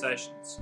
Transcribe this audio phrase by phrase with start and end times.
[0.00, 0.60] Conversations.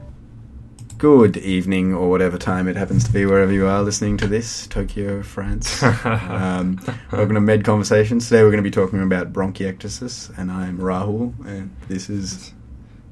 [0.97, 4.67] Good evening, or whatever time it happens to be, wherever you are listening to this,
[4.67, 5.81] Tokyo, France.
[6.05, 6.81] um,
[7.13, 8.27] welcome to Med Conversations.
[8.27, 12.53] Today we're going to be talking about bronchiectasis, and I'm Rahul, and this is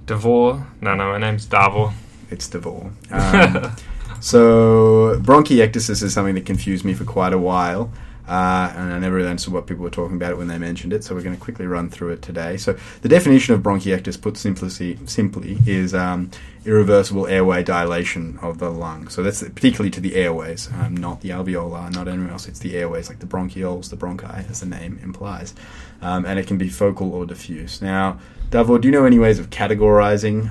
[0.06, 0.66] Devor.
[0.80, 1.92] No, no, my name's Davor.
[2.28, 2.90] it's Devor.
[3.12, 3.76] Um,
[4.20, 7.92] so bronchiectasis is something that confused me for quite a while.
[8.28, 10.92] Uh, and I never really understood what people were talking about it when they mentioned
[10.92, 12.56] it, so we're going to quickly run through it today.
[12.56, 16.30] So, the definition of bronchiectasis, put simply, simply is um,
[16.64, 19.08] irreversible airway dilation of the lung.
[19.08, 22.48] So, that's particularly to the airways, um, not the alveolar, not anywhere else.
[22.48, 25.54] It's the airways, like the bronchioles, the bronchi, as the name implies.
[26.02, 27.80] Um, and it can be focal or diffuse.
[27.80, 28.18] Now,
[28.50, 30.50] Davor, do you know any ways of categorizing,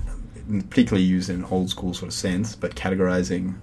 [0.70, 3.56] particularly used in an old school sort of sense, but categorizing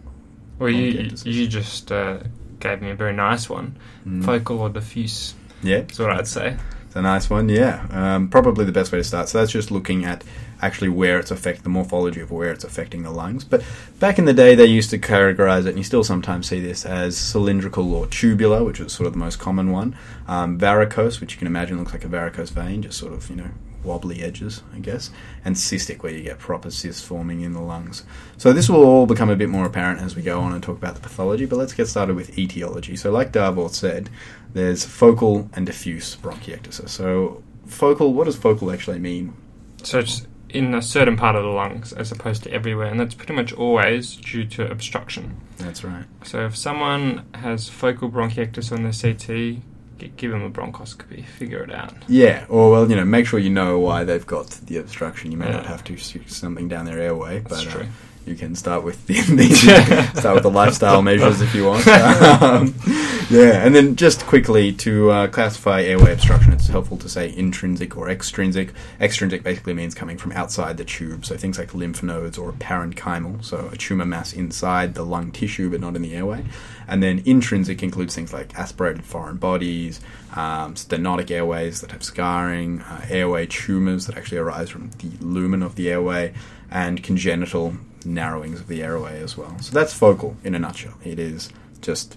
[0.58, 2.18] Well, you, you just uh,
[2.62, 3.76] gave me a very nice one.
[4.06, 4.24] Mm.
[4.24, 5.34] Focal or diffuse.
[5.62, 6.56] Yeah, That's what I'd say.
[6.86, 7.86] It's a nice one, yeah.
[7.90, 9.28] Um, probably the best way to start.
[9.28, 10.24] So that's just looking at
[10.60, 13.44] actually where it's affecting the morphology of where it's affecting the lungs.
[13.44, 13.64] But
[13.98, 16.84] back in the day, they used to categorize it, and you still sometimes see this
[16.84, 19.96] as cylindrical or tubular, which is sort of the most common one.
[20.28, 23.36] Um, varicose, which you can imagine looks like a varicose vein, just sort of you
[23.36, 23.50] know
[23.84, 25.10] wobbly edges, I guess,
[25.44, 28.04] and cystic, where you get proper cysts forming in the lungs.
[28.36, 30.76] So this will all become a bit more apparent as we go on and talk
[30.76, 31.46] about the pathology.
[31.46, 32.96] But let's get started with etiology.
[32.96, 34.10] So, like Davor said,
[34.52, 36.88] there's focal and diffuse bronchiectasis.
[36.88, 39.34] So, focal, what does focal actually mean?
[39.82, 43.14] So it's in a certain part of the lungs as opposed to everywhere, and that's
[43.14, 45.40] pretty much always due to obstruction.
[45.58, 46.04] That's right.
[46.24, 49.62] So if someone has focal bronchiectasis on their CT,
[50.08, 51.94] give them a bronchoscopy, figure it out.
[52.08, 55.30] Yeah, or well, you know, make sure you know why they've got the obstruction.
[55.32, 57.84] You may not have to stick something down their airway, That's but uh,
[58.26, 61.86] you can start with the, the start with the lifestyle measures if you want.
[62.42, 62.74] Um,
[63.30, 67.96] yeah, and then just quickly to uh, classify airway obstruction, it's helpful to say intrinsic
[67.96, 68.72] or extrinsic.
[69.00, 73.44] Extrinsic basically means coming from outside the tube, so things like lymph nodes or parenchymal,
[73.44, 76.44] so a tumor mass inside the lung tissue but not in the airway.
[76.88, 80.00] And then intrinsic includes things like aspirated foreign bodies,
[80.34, 85.62] um, stenotic airways that have scarring, uh, airway tumors that actually arise from the lumen
[85.62, 86.34] of the airway,
[86.70, 89.58] and congenital narrowings of the airway as well.
[89.60, 90.94] So that's focal in a nutshell.
[91.04, 91.50] It is
[91.80, 92.16] just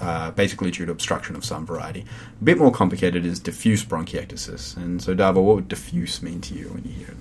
[0.00, 2.04] uh, basically due to obstruction of some variety.
[2.40, 4.76] A bit more complicated is diffuse bronchiectasis.
[4.76, 7.16] And so, Dava, what would diffuse mean to you when you hear it?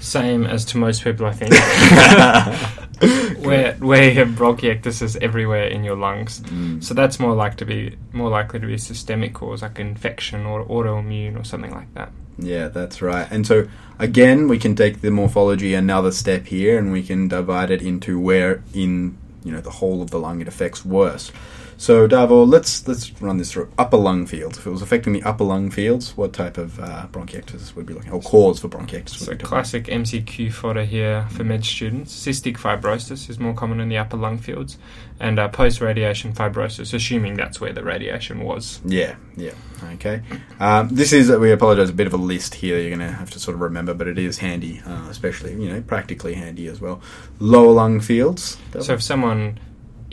[0.00, 1.52] Same as to most people, I think.
[3.44, 6.40] where where you have bronchiectasis everywhere in your lungs.
[6.40, 6.82] Mm.
[6.82, 10.44] So that's more like to be more likely to be a systemic cause, like infection
[10.44, 12.10] or autoimmune or something like that.
[12.38, 13.28] Yeah, that's right.
[13.30, 13.68] And so
[13.98, 18.18] again, we can take the morphology another step here, and we can divide it into
[18.18, 21.32] where in you know the whole of the lung it affects worse.
[21.76, 24.58] So Davo, let's let's run this through upper lung fields.
[24.58, 27.94] If it was affecting the upper lung fields, what type of uh, bronchiectasis would be
[27.94, 29.18] looking, or cause for bronchiectasis?
[29.18, 32.14] So would be talking classic MCQ fodder here for med students.
[32.14, 34.78] Cystic fibrosis is more common in the upper lung fields,
[35.20, 38.80] and uh, post-radiation fibrosis, assuming that's where the radiation was.
[38.84, 39.54] Yeah, yeah.
[39.94, 40.22] Okay.
[40.60, 43.30] Um, this is, we apologize, a bit of a list here you're going to have
[43.32, 46.80] to sort of remember, but it is handy, uh, especially, you know, practically handy as
[46.80, 47.00] well.
[47.38, 48.58] Lower lung fields.
[48.80, 49.58] So if someone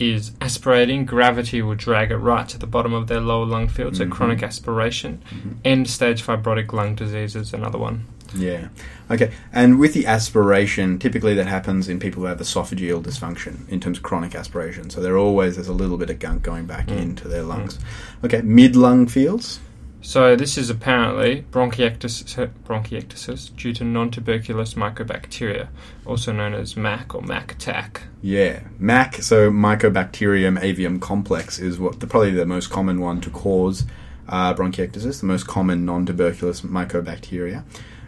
[0.00, 3.94] is aspirating, gravity will drag it right to the bottom of their lower lung field.
[3.96, 4.10] So Mhm.
[4.10, 5.54] chronic aspiration, Mhm.
[5.64, 8.06] end stage fibrotic lung disease is another one.
[8.34, 8.68] Yeah.
[9.10, 9.30] Okay.
[9.52, 13.98] And with the aspiration, typically that happens in people who have esophageal dysfunction in terms
[13.98, 14.88] of chronic aspiration.
[14.88, 16.98] So they're always, there's a little bit of gunk going back Mm.
[16.98, 17.78] into their lungs.
[18.24, 18.40] Okay.
[18.42, 19.60] Mid lung fields.
[20.02, 25.68] So this is apparently bronchiectasis, bronchiectasis due to non-tuberculous mycobacteria,
[26.06, 28.02] also known as MAC or MAC attack.
[28.22, 33.30] Yeah, MAC, so Mycobacterium avium complex, is what the, probably the most common one to
[33.30, 33.84] cause
[34.28, 37.64] uh, bronchiectasis, the most common non-tuberculous mycobacteria.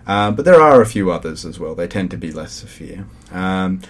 [0.07, 1.75] Uh, but there are a few others as well.
[1.75, 3.07] They tend to be less severe.
[3.31, 3.83] Um,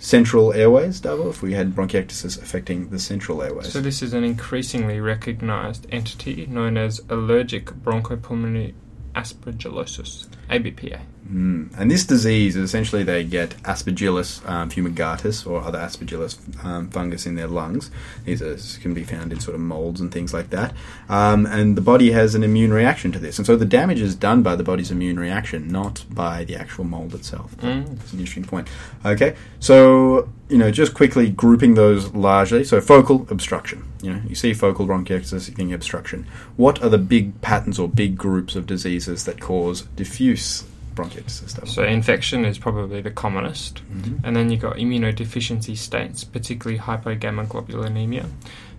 [0.00, 1.28] central airways, Davor.
[1.28, 6.46] If we had bronchiectasis affecting the central airways, So this is an increasingly recognized entity
[6.46, 8.74] known as allergic bronchopulmonary
[9.14, 11.00] aspergillosis, ABPA.
[11.30, 11.78] Mm.
[11.78, 17.26] And this disease is essentially they get Aspergillus um, fumigatus or other Aspergillus um, fungus
[17.26, 17.90] in their lungs.
[18.24, 20.74] These are, can be found in sort of molds and things like that.
[21.08, 23.38] Um, and the body has an immune reaction to this.
[23.38, 26.84] And so the damage is done by the body's immune reaction, not by the actual
[26.84, 27.56] mold itself.
[27.58, 27.98] Mm.
[27.98, 28.68] That's an interesting point.
[29.04, 32.64] Okay, so you know, just quickly grouping those largely.
[32.64, 33.84] So focal obstruction.
[34.02, 36.26] You know, you see focal bronchiectasis, you think obstruction.
[36.56, 40.64] What are the big patterns or big groups of diseases that cause diffuse
[41.02, 41.54] bronchiectasis?
[41.54, 41.66] Davor?
[41.66, 43.80] So infection is probably the commonest.
[43.92, 44.20] Mhm.
[44.24, 48.26] And then you've got immunodeficiency states, particularly hypogammaglobulinemia.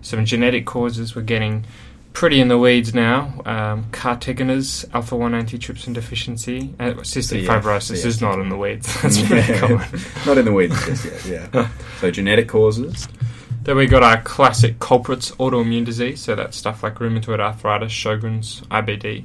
[0.02, 1.64] Some genetic causes we're getting
[2.12, 3.40] pretty in the weeds now.
[3.46, 8.88] Um, alpha 1 antitrypsin deficiency, uh, cystic fibrosis is not in the weeds.
[9.02, 9.86] That's pretty common.
[10.26, 11.68] Not in the weeds just yet, yeah.
[12.00, 13.08] So genetic causes.
[13.62, 16.20] Then we've got our classic culprits, autoimmune disease.
[16.20, 19.24] So that's stuff like rheumatoid arthritis, Sjogren's, IBD,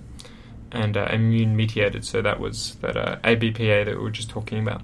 [0.72, 2.06] and uh, immune mediated.
[2.06, 4.82] So that was that uh, ABPA that we were just talking about.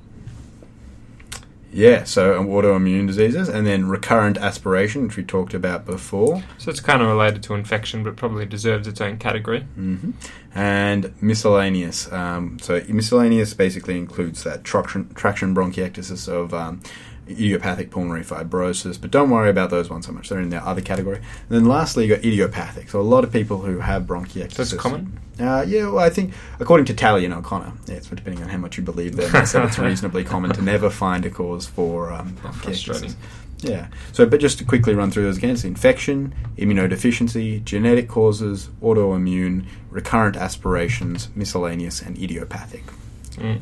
[1.75, 6.69] Yeah, so um, autoimmune diseases, and then recurrent aspiration, which we talked about before, So
[6.69, 9.61] it's kind of related to infection, but probably deserves its own category.
[9.61, 10.11] hmm
[10.55, 12.11] and miscellaneous.
[12.11, 16.81] Um, so miscellaneous basically includes that traction, traction bronchiectasis of um,
[17.27, 20.29] idiopathic pulmonary fibrosis, but don't worry about those ones so much.
[20.29, 21.17] They're in the other category.
[21.17, 22.89] And then lastly, you got idiopathic.
[22.89, 24.53] So a lot of people who have bronchiectasis.
[24.53, 25.19] So it's common.
[25.39, 28.57] Uh, yeah, well, I think according to Talley and O'Connor, yeah, it's depending on how
[28.57, 29.31] much you believe them.
[29.31, 33.15] They said it's reasonably common to never find a cause for um, bronchiectasis.
[33.59, 33.87] Yeah.
[34.11, 39.65] So, but just to quickly run through those again: it's infection, immunodeficiency, genetic causes, autoimmune,
[39.89, 42.83] recurrent aspirations, miscellaneous, and idiopathic.
[43.31, 43.61] Mm.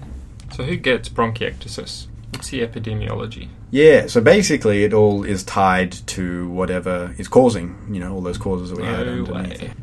[0.54, 2.08] So who gets bronchiectasis?
[2.32, 3.50] What's the epidemiology?
[3.72, 4.08] Yeah.
[4.08, 8.70] So basically, it all is tied to whatever is causing, you know, all those causes
[8.70, 9.62] that we had No underneath.
[9.62, 9.74] way.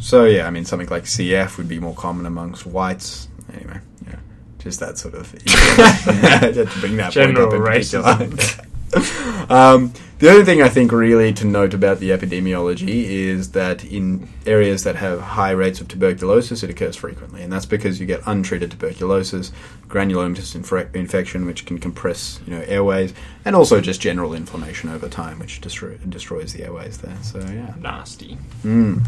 [0.00, 3.28] So yeah, I mean, something like CF would be more common amongst whites.
[3.54, 4.16] Anyway, yeah,
[4.58, 5.32] just that sort of.
[5.44, 8.30] Just bring that General point up in racism.
[8.36, 8.62] particular.
[9.48, 14.28] um, the only thing I think really to note about the epidemiology is that in
[14.46, 18.22] areas that have high rates of tuberculosis, it occurs frequently, and that's because you get
[18.24, 19.52] untreated tuberculosis,
[19.88, 23.12] granulomatous infre- infection, which can compress you know airways,
[23.44, 27.16] and also just general inflammation over time, which destroy- destroys the airways there.
[27.22, 27.74] So yeah.
[27.78, 28.38] Nasty.
[28.64, 29.06] Mm.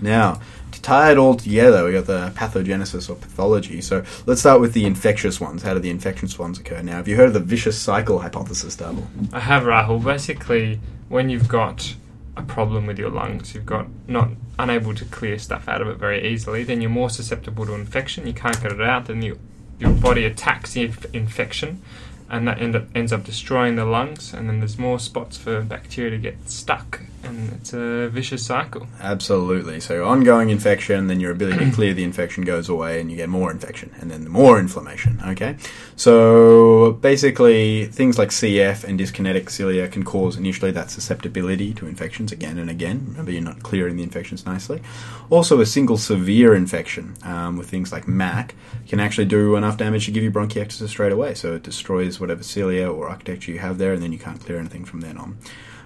[0.00, 0.40] Now,
[0.82, 3.80] tie it all together, we got the pathogenesis or pathology.
[3.80, 5.62] So let's start with the infectious ones.
[5.62, 6.82] How do the infectious ones occur?
[6.82, 9.06] Now, have you heard of the vicious cycle hypothesis, Davor?
[9.32, 10.04] I have Rahul.
[10.04, 11.94] Basically, when you've got
[12.36, 15.96] a problem with your lungs, you've got not unable to clear stuff out of it
[15.96, 18.26] very easily, then you're more susceptible to infection.
[18.26, 19.38] You can't get it out, then you,
[19.78, 21.82] your body attacks the inf- infection,
[22.28, 24.34] and that end up, ends up destroying the lungs.
[24.34, 28.86] And then there's more spots for bacteria to get stuck, and it's a vicious cycle.
[29.00, 29.80] Absolutely.
[29.80, 33.28] So ongoing infection, then your ability to clear the infection goes away, and you get
[33.28, 35.20] more infection, and then more inflammation.
[35.26, 35.56] Okay.
[35.96, 42.32] So basically, things like CF and dyskinetic cilia can cause initially that susceptibility to infections
[42.32, 43.06] again and again.
[43.08, 44.82] Remember, you're not clearing the infections nicely.
[45.30, 48.54] Also, a single severe infection um, with things like MAC
[48.88, 51.34] can actually do enough damage to give you bronchiectasis straight away.
[51.34, 54.58] So it destroys whatever cilia or architecture you have there, and then you can't clear
[54.58, 55.38] anything from then on.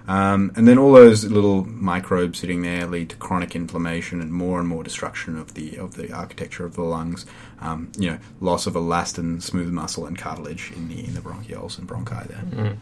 [0.07, 4.59] Um, and then all those little microbes sitting there lead to chronic inflammation and more
[4.59, 7.25] and more destruction of the of the architecture of the lungs.
[7.59, 11.77] Um, you know, loss of elastin, smooth muscle, and cartilage in the in the bronchioles
[11.77, 12.43] and bronchi there.
[12.65, 12.77] Mm.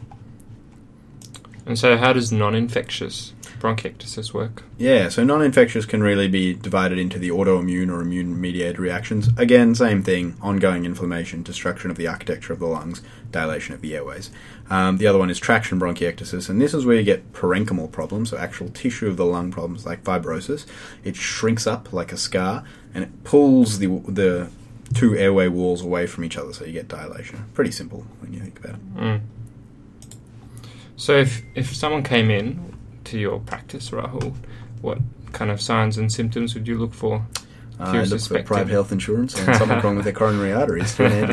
[1.70, 4.64] And so, how does non-infectious bronchiectasis work?
[4.76, 9.28] Yeah, so non-infectious can really be divided into the autoimmune or immune-mediated reactions.
[9.36, 13.94] Again, same thing: ongoing inflammation, destruction of the architecture of the lungs, dilation of the
[13.94, 14.32] airways.
[14.68, 18.30] Um, the other one is traction bronchiectasis, and this is where you get parenchymal problems,
[18.30, 20.66] so actual tissue of the lung problems like fibrosis.
[21.04, 24.50] It shrinks up like a scar, and it pulls the the
[24.92, 27.44] two airway walls away from each other, so you get dilation.
[27.54, 28.96] Pretty simple when you think about it.
[28.96, 29.20] Mm.
[31.00, 34.34] So, if if someone came in to your practice, Rahul,
[34.82, 34.98] what
[35.32, 37.24] kind of signs and symptoms would you look for?
[37.80, 40.94] Uh, I look for private health insurance and something wrong with their coronary arteries.
[40.96, 41.28] To an.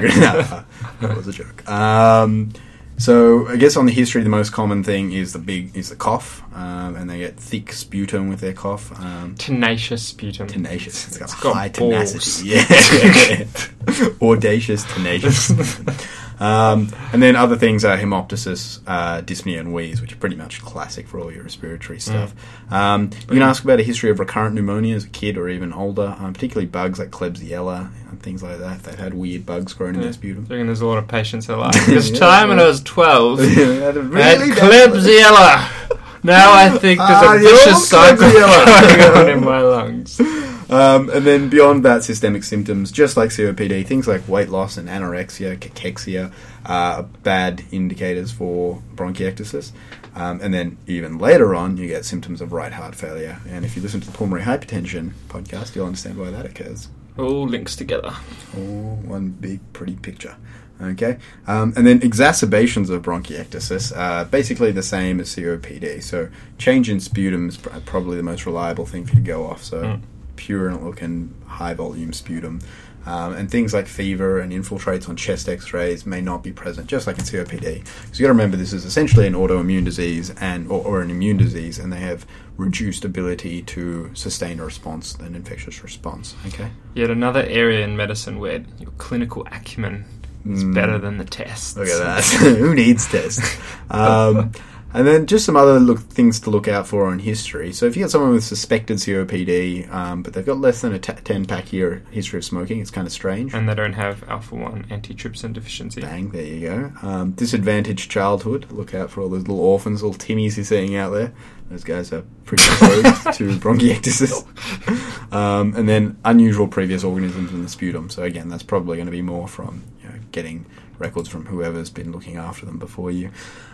[1.01, 1.69] No, that was a joke.
[1.69, 2.53] Um,
[2.97, 5.97] so I guess on the history, the most common thing is the big is the
[5.97, 8.97] cough, um, and they get thick sputum with their cough.
[8.97, 10.47] Um, Tenacious sputum.
[10.47, 11.07] tenacious.
[11.09, 12.13] It's got It's got high balls.
[12.13, 12.49] tenacity.
[13.99, 14.07] Yeah.
[14.21, 15.51] Audacious, tenacious.
[16.39, 20.61] um, and then other things are hemoptysis, uh, dyspnea, and wheeze, which are pretty much
[20.61, 22.33] classic for all your respiratory stuff.
[22.71, 25.73] Um, you can ask about a history of recurrent pneumonia as a kid or even
[25.73, 28.83] older, um, particularly bugs like Klebsiella and things like that.
[28.83, 30.45] They've had weird bugs growing in their sputum.
[30.49, 32.81] I reckon there's a lot of patients that like, this Yeah, time when I was
[32.81, 35.99] 12, Had a I had Klebsiella.
[36.23, 38.97] Now I think there's a old vicious cycle Klebsiella.
[39.13, 40.19] going on in my lungs.
[40.69, 44.89] Um, and then beyond that, systemic symptoms, just like COPD, things like weight loss and
[44.89, 46.31] anorexia, cachexia,
[46.65, 49.71] are bad indicators for bronchiectasis.
[50.15, 53.39] Um, and then even later on, you get symptoms of right heart failure.
[53.47, 56.89] And if you listen to the pulmonary hypertension podcast, you'll understand why that occurs.
[57.17, 58.13] All links together.
[58.55, 60.35] All one big pretty picture.
[60.79, 66.03] Okay, um, and then exacerbations of bronchiectasis are basically the same as COPD.
[66.03, 69.63] So change in sputum is probably the most reliable thing for you to go off.
[69.63, 70.01] So Mm.
[70.37, 72.61] Pure looking high volume sputum.
[73.05, 76.87] Um, and things like fever and infiltrates on chest x rays may not be present,
[76.87, 77.63] just like in COPD.
[77.87, 81.09] So you got to remember this is essentially an autoimmune disease and or, or an
[81.09, 82.25] immune disease, and they have
[82.57, 86.35] reduced ability to sustain a response, an infectious response.
[86.47, 86.69] Okay?
[86.95, 90.03] Yet another area in medicine where your clinical acumen
[90.45, 90.73] is Mm.
[90.75, 91.77] better than the tests.
[91.77, 92.23] Look at that.
[92.57, 93.57] Who needs tests?
[93.89, 94.51] Um,
[94.97, 97.71] and then just some other look, things to look out for in history.
[97.71, 100.97] So if you get someone with suspected COPD, um, but they've got less than a
[100.97, 103.53] t- 10 pack year history of smoking, it's kind of strange.
[103.53, 106.01] And they don't have alpha 1 antitrypsin deficiency.
[106.01, 106.91] Bang, there you go.
[107.03, 108.71] Um, disadvantaged childhood.
[108.71, 111.31] Look out for all those little orphans, little Timmies you're seeing out there.
[111.69, 113.05] Those guys are predisposed
[113.37, 115.31] to bronchiectasis.
[115.31, 118.09] Um, and then unusual previous organisms in the sputum.
[118.09, 120.65] So again, that's probably going to be more from you know, getting
[120.97, 123.29] records from whoever's been looking after them before you.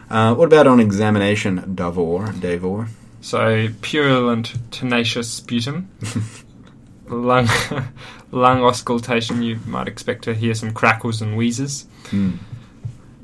[0.09, 2.33] Uh, what about on examination, Davor?
[2.39, 2.87] Davor?
[3.21, 5.89] So, purulent, tenacious sputum.
[7.07, 7.47] lung,
[8.31, 11.87] lung auscultation, you might expect to hear some crackles and wheezes.
[12.09, 12.33] Hmm.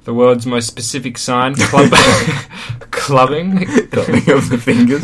[0.09, 1.91] The world's most specific sign, club,
[2.89, 3.63] clubbing.
[3.91, 5.03] Clubbing of the fingers.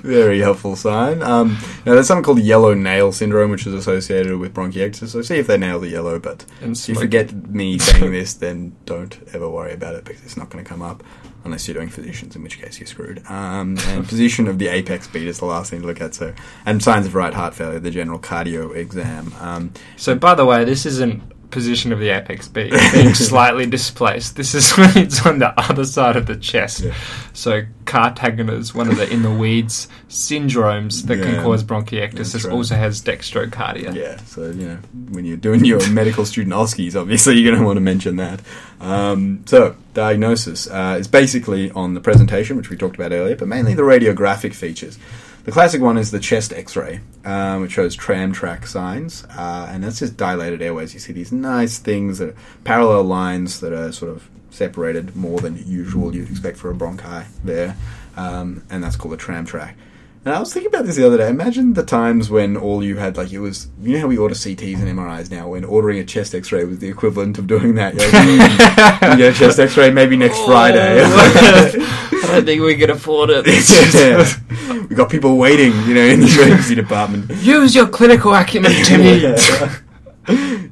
[0.00, 1.22] Very helpful sign.
[1.22, 5.08] Um, now, there's something called yellow nail syndrome, which is associated with bronchiectasis.
[5.08, 8.74] So see if they nail the yellow, but If you forget me saying this, then
[8.86, 11.04] don't ever worry about it because it's not going to come up
[11.44, 13.22] unless you're doing physicians, in which case you're screwed.
[13.28, 16.14] Um, and position of the apex beat is the last thing to look at.
[16.14, 16.32] So,
[16.64, 19.34] and signs of right heart failure, the general cardio exam.
[19.38, 24.36] Um, So, by the way, this isn't position of the apex being, being slightly displaced.
[24.36, 26.80] This is when it's on the other side of the chest.
[26.80, 26.94] Yeah.
[27.32, 31.24] So, Kartagener's one of the in the weeds syndromes that Yeah.
[31.24, 32.44] can cause bronchiectasis.
[32.44, 32.52] right.
[32.52, 33.94] Also has dextrocardia.
[33.94, 34.76] yeah, so you know
[35.10, 38.40] when you're doing your medical student OSCEs, obviously you're going to want to mention that.
[38.80, 43.48] Um, so diagnosis uh, is basically on the presentation, which we talked about earlier, but
[43.48, 44.98] mainly the radiographic features.
[45.44, 49.82] The classic one is the chest X-ray, uh, which shows tram track signs, uh, and
[49.82, 50.92] that's just dilated airways.
[50.92, 55.40] You see these nice things that are parallel lines that are sort of separated more
[55.40, 57.74] than usual you'd expect for a bronchi there,
[58.16, 59.76] um, and that's called a tram track.
[60.22, 61.30] And I was thinking about this the other day.
[61.30, 64.34] Imagine the times when all you had, like, it was, you know how we order
[64.34, 67.76] CTs and MRIs now, when ordering a chest x ray was the equivalent of doing
[67.76, 67.94] that.
[67.94, 71.00] You're like, "Hmm, you get a chest x ray maybe next Friday.
[72.30, 73.46] I don't think we can afford it.
[73.94, 74.86] yeah.
[74.88, 77.30] We got people waiting, you know, in the emergency department.
[77.42, 79.18] Use your clinical acumen, Timmy.
[79.18, 79.76] yeah.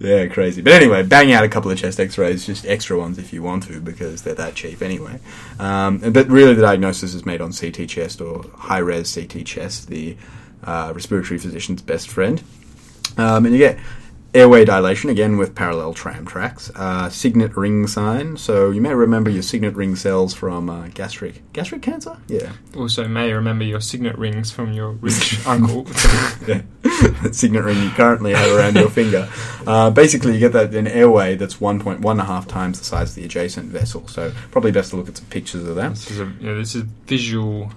[0.01, 0.63] Yeah, crazy.
[0.63, 3.65] But anyway, bang out a couple of chest X-rays, just extra ones if you want
[3.65, 5.19] to, because they're that cheap anyway.
[5.59, 10.17] Um, but really, the diagnosis is made on CT chest or high-res CT chest, the
[10.63, 12.41] uh, respiratory physician's best friend.
[13.17, 13.79] Um, and you get
[14.35, 16.71] airway dilation again with parallel tram tracks.
[16.75, 18.37] Uh, signet ring sign.
[18.37, 22.19] So you may remember your signet ring cells from uh, gastric gastric cancer.
[22.29, 25.87] Yeah, Also, may remember your signet rings from your rich uncle.
[26.47, 26.63] yeah.
[27.23, 29.29] that signet ring you currently have around your finger.
[29.67, 33.11] Uh, basically, you get that in airway that's 1.1 and a half times the size
[33.11, 34.07] of the adjacent vessel.
[34.09, 35.91] So probably best to look at some pictures of that.
[35.91, 37.71] This is a know, this is visual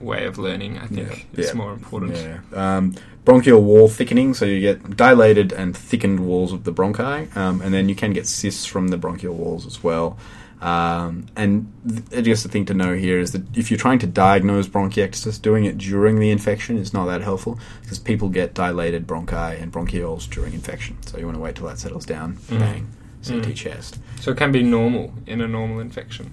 [0.00, 0.78] way of learning.
[0.78, 1.54] I think Yeah, it's yeah.
[1.54, 2.16] more important.
[2.16, 2.38] Yeah.
[2.76, 7.60] Um, bronchial wall thickening, so you get dilated and thickened walls of the bronchi, um,
[7.60, 10.16] and then you can get cysts from the bronchial walls as well.
[10.60, 13.98] Um, and th- I guess the thing to know here is that if you're trying
[14.00, 18.54] to diagnose bronchiectasis, doing it during the infection is not that helpful because people get
[18.54, 20.96] dilated bronchi and bronchioles during infection.
[21.04, 22.36] So you want to wait till that settles down.
[22.48, 22.58] Mm.
[22.58, 22.86] Bang,
[23.22, 23.54] CT Mm.
[23.54, 23.98] chest.
[24.20, 26.32] So it can be normal in a normal infection.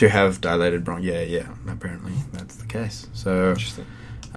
[0.00, 3.06] To have dilated bronchi, yeah, yeah, apparently that's the case.
[3.12, 3.84] So Interesting.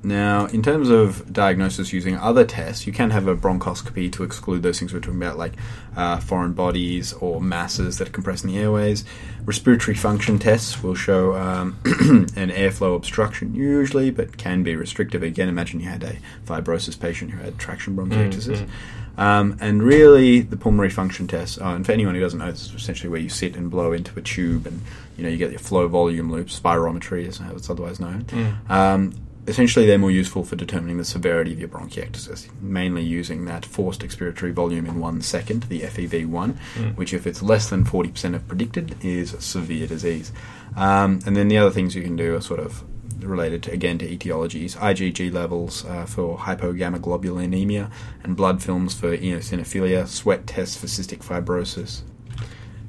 [0.05, 4.61] Now, in terms of diagnosis using other tests, you can have a bronchoscopy to exclude
[4.61, 5.53] those things we're talking about, like
[5.95, 9.05] uh, foreign bodies or masses that are compressing the airways.
[9.45, 15.23] Respiratory function tests will show um, an airflow obstruction, usually, but can be restrictive.
[15.23, 18.57] Again, imagine you had a fibrosis patient who had traction bronchiectasis.
[18.57, 18.69] Mm,
[19.17, 22.67] Um, and really, the pulmonary function test, uh, and for anyone who doesn't know, this
[22.67, 24.81] is essentially where you sit and blow into a tube and
[25.17, 28.23] you know you get your flow volume loop, spirometry is how it's otherwise known.
[28.23, 28.69] Mm.
[28.69, 29.13] Um,
[29.47, 34.01] essentially, they're more useful for determining the severity of your bronchiectasis, mainly using that forced
[34.01, 36.95] expiratory volume in one second, the FEV1, Mm.
[36.97, 40.31] which, if it's less than 40% of predicted, is severe disease.
[40.75, 42.83] Um, and then the other things you can do are sort of
[43.25, 47.91] related to, again to etiologies, IgG levels uh, for hypogammaglobulinemia,
[48.23, 52.01] and blood films for eosinophilia, sweat tests for cystic fibrosis.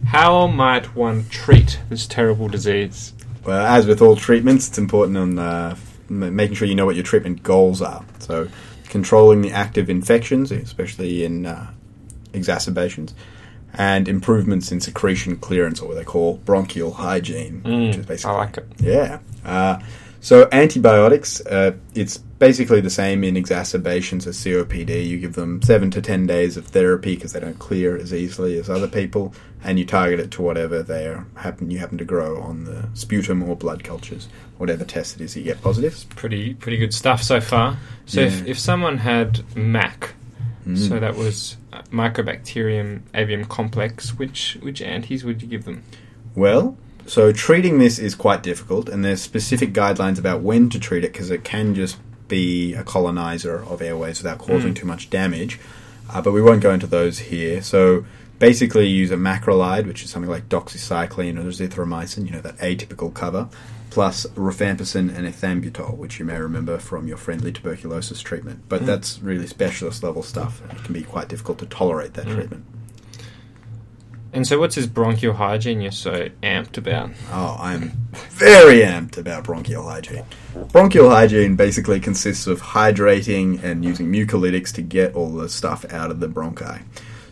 [0.06, 3.14] How might one treat this terrible disease?
[3.44, 5.76] Well, as with all treatments, it's important on uh,
[6.08, 8.04] making sure you know what your treatment goals are.
[8.18, 8.48] So,
[8.88, 11.70] controlling the active infections, especially in uh,
[12.32, 13.14] exacerbations,
[13.72, 18.32] and improvements in secretion clearance, or what they call bronchial hygiene, which is Mm, I
[18.32, 18.66] like it.
[18.78, 19.18] yeah.
[19.44, 19.78] Uh,
[20.24, 25.06] So antibiotics, uh, it's basically the same in exacerbations as COPD.
[25.06, 28.58] You give them seven to ten days of therapy because they don't clear as easily
[28.58, 32.06] as other people, and you target it to whatever they are, happen you happen to
[32.06, 36.06] grow on the sputum or blood cultures, whatever test it is you get positive.
[36.16, 37.76] Pretty pretty good stuff so far.
[38.06, 38.52] So if, Yeah.
[38.52, 40.14] if someone had MAC,
[40.66, 40.78] Mm.
[40.88, 45.82] so that was uh, Mycobacterium avium complex, which which antis would you give them?
[46.34, 51.04] Well, so treating this is quite difficult, and there's specific guidelines about when to treat
[51.04, 54.76] it because it can just be a colonizer of airways without causing Mm.
[54.76, 55.60] too much damage.
[56.10, 57.62] Uh, but we won't go into those here.
[57.62, 58.04] So
[58.38, 63.12] basically, use a macrolide, which is something like doxycycline or azithromycin, you know, that atypical
[63.12, 63.48] cover,
[63.90, 68.60] plus rifampicin and ethambutol, which you may remember from your friendly tuberculosis treatment.
[68.68, 68.86] But Mm.
[68.86, 72.34] that's really specialist level stuff, and it can be quite difficult to tolerate that Mm.
[72.34, 72.64] treatment.
[74.34, 77.12] And so what's this bronchial hygiene you're so amped about?
[77.30, 77.92] Oh, I'm
[78.30, 80.24] very amped about bronchial hygiene.
[80.72, 86.10] Bronchial hygiene basically consists of hydrating and using mucolytics to get all the stuff out
[86.10, 86.82] of the bronchi.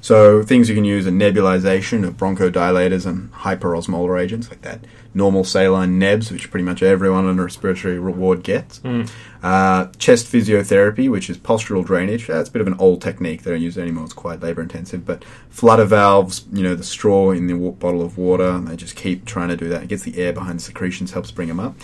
[0.00, 4.84] So things you can use are nebulization of bronchodilators and hyperosmolar agents like that.
[5.14, 8.78] Normal saline nebs, which pretty much everyone on a respiratory ward gets.
[8.78, 9.10] Mm.
[9.42, 12.26] Uh, chest physiotherapy, which is postural drainage.
[12.28, 13.42] That's a bit of an old technique.
[13.42, 14.04] They don't use it anymore.
[14.04, 15.04] It's quite labor intensive.
[15.04, 18.96] But flutter valves, you know, the straw in the bottle of water, and they just
[18.96, 19.82] keep trying to do that.
[19.82, 21.74] It gets the air behind the secretions, helps bring them up.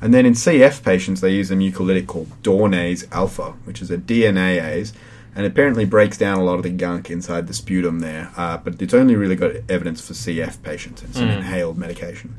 [0.00, 3.98] And then in CF patients, they use a mucolytic called Dornase alpha, which is a
[3.98, 4.92] DNAase,
[5.34, 8.30] and apparently breaks down a lot of the gunk inside the sputum there.
[8.36, 11.02] Uh, but it's only really got evidence for CF patients.
[11.02, 11.36] It's an Mm.
[11.38, 12.36] inhaled medication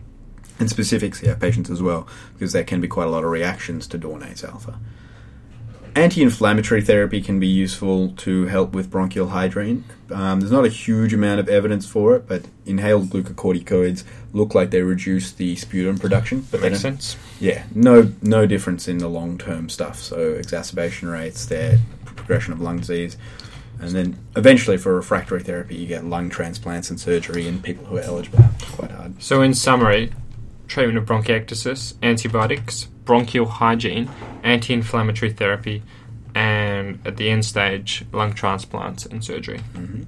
[0.59, 3.87] and specific CF patients as well, because there can be quite a lot of reactions
[3.87, 4.79] to Dornase alpha.
[5.95, 9.83] Anti-inflammatory therapy can be useful to help with bronchial hygiene.
[10.11, 14.69] Um, there's not a huge amount of evidence for it, but inhaled glucocorticoids look like
[14.69, 16.45] they reduce the sputum production.
[16.51, 17.17] But That makes sense.
[17.39, 19.99] Yeah, no, no difference in the long-term stuff.
[19.99, 23.17] So exacerbation rates, their progression of lung disease,
[23.81, 27.97] and then eventually for refractory therapy, you get lung transplants and surgery in people who
[27.97, 28.39] are eligible.
[28.59, 29.21] It's quite hard.
[29.21, 30.11] So in summary,
[30.69, 34.09] treatment of bronchiectasis, antibiotics, bronchial hygiene,
[34.43, 35.83] anti-inflammatory therapy,
[36.33, 39.59] and at the end stage, lung transplants and surgery.
[39.75, 40.03] hmm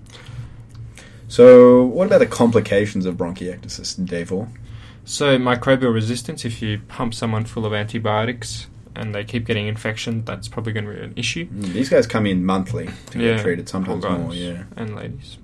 [1.27, 4.47] So, what about the complications of bronchiectasis, Davor?
[5.03, 10.24] So microbial resistance, if you pump someone full of antibiotics and they keep getting infection,
[10.25, 11.47] that's probably going to be an issue.
[11.47, 14.33] Mm, These guys come in monthly to Yeah, get treated, sometimes more.
[14.33, 14.63] Yeah.
[14.77, 15.37] And ladies.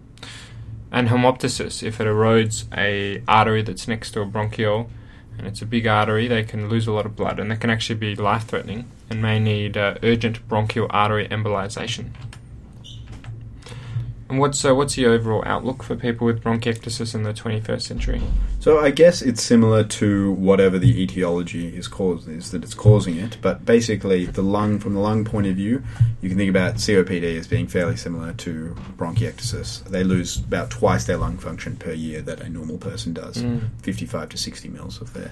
[0.91, 4.87] And hemoptysis, if it erodes a artery that's next to a bronchiole
[5.37, 7.69] and it's a big artery, they can lose a lot of blood and that can
[7.69, 12.09] actually be life-threatening and may need uh, urgent bronchial artery embolization.
[14.29, 18.21] And what's uh, what's the overall outlook for people with bronchiectasis in the 21st century?
[18.67, 23.15] So I guess it's similar to whatever the etiology is caused is that it's causing
[23.15, 25.83] it, but basically the lung from the lung point of view,
[26.19, 29.85] you can think about COPD as being fairly similar to bronchiectasis.
[29.85, 33.69] They lose about twice their lung function per year that a normal person does, Mm.
[33.83, 35.31] 55 to 60 mils of their,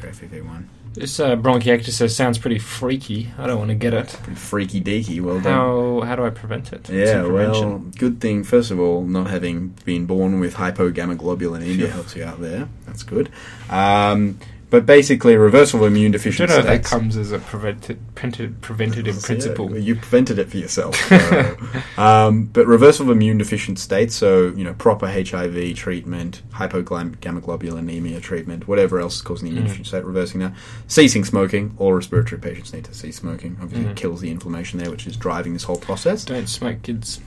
[0.00, 0.66] their FEV1.
[0.94, 3.30] This uh, bronchiectasis sounds pretty freaky.
[3.38, 4.10] I don't want to get it.
[4.36, 5.20] Freaky deaky.
[5.20, 5.52] Well done.
[5.52, 6.88] How how do I prevent it?
[6.88, 12.24] Yeah, well, good thing, first of all, not having been born with hypogammaglobulinemia helps you
[12.24, 12.67] out there.
[12.86, 13.30] That's good.
[13.70, 14.38] Um,
[14.70, 17.98] but basically, reversal of immune I deficient don't know if that comes as a prevented,
[18.14, 19.78] prevented, preventative Yeah, principle.
[19.78, 20.94] you prevented it for yourself.
[21.08, 21.56] so.
[22.02, 28.68] um, but reversal of immune deficient states, so you know proper HIV treatment, hypogammaglobulinemia treatment,
[28.68, 29.68] whatever else is causing the immune Mm.
[29.68, 30.52] deficient state, reversing that.
[30.86, 31.74] Ceasing smoking.
[31.78, 33.56] All respiratory patients need to cease smoking.
[33.62, 33.90] Obviously, Mhm.
[33.92, 36.24] it kills the inflammation there, which is driving this whole process.
[36.24, 37.20] Don't smoke, kids.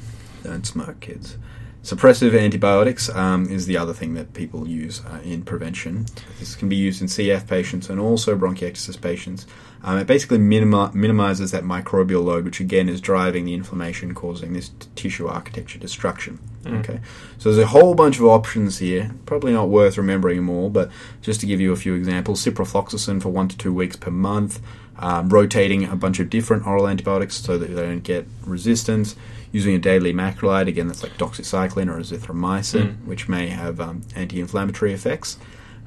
[0.44, 1.38] Don't smoke, kids.
[1.84, 6.06] Suppressive antibiotics um, is the other thing that people use uh, in prevention.
[6.40, 9.48] This can be used in CF patients and also bronchiectasis patients.
[9.84, 14.54] Um, it basically minimi- minimizes that microbial load, which again is driving the inflammation, causing
[14.54, 16.38] this t- tissue architecture destruction.
[16.64, 16.80] Mm.
[16.82, 17.00] Okay,
[17.40, 19.16] so there's a whole bunch of options here.
[19.26, 20.92] Probably not worth remembering them all, but
[21.24, 24.62] just to give you a few examples: ciprofloxacin for one to two weeks per month,
[25.00, 29.16] um, rotating a bunch of different oral antibiotics so that they don't get resistance,
[29.52, 33.06] using a daily macrolide again that's like doxycycline or azithromycin, Mm.
[33.06, 35.38] which may have um, anti-inflammatory effects,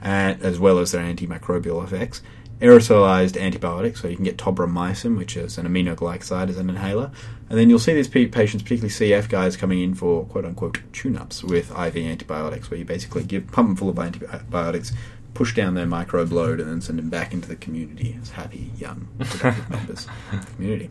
[0.03, 2.21] and, as well as their antimicrobial effects.
[2.61, 7.11] Aerosolized antibiotics, so you can get tobramycin, which is an aminoglycoside as an inhaler,
[7.51, 11.43] and then you'll see these patients, particularly CF guys, coming in for quote unquote tune-ups
[11.43, 14.93] with IV antibiotics, where you basically give pump them full of antibiotics,
[15.35, 18.71] push down their microbe load, and then send them back into the community as happy,
[18.79, 20.91] young, productive members of the community.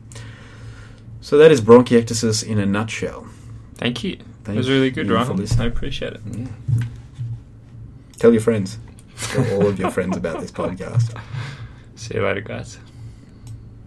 [1.23, 3.25] So that is bronchiectasis in a nutshell.
[3.75, 4.17] Thank you.
[4.43, 5.38] Thank it was really good, you for Rahul.
[5.38, 5.62] listening.
[5.62, 6.21] I appreciate it.
[6.29, 6.47] Yeah.
[8.19, 8.77] Tell your friends.
[9.17, 11.17] Tell all of your friends about this podcast.
[11.95, 12.77] See you later, guys.